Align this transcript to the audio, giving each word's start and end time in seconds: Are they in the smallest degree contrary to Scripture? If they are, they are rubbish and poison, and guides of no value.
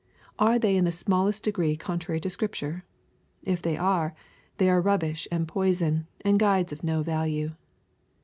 Are 0.39 0.57
they 0.57 0.75
in 0.77 0.85
the 0.85 0.91
smallest 0.91 1.43
degree 1.43 1.77
contrary 1.77 2.19
to 2.21 2.29
Scripture? 2.31 2.83
If 3.43 3.61
they 3.61 3.77
are, 3.77 4.15
they 4.57 4.67
are 4.67 4.81
rubbish 4.81 5.27
and 5.31 5.47
poison, 5.47 6.07
and 6.21 6.39
guides 6.39 6.73
of 6.73 6.83
no 6.83 7.03
value. 7.03 7.51